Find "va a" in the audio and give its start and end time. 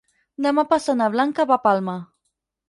1.53-1.63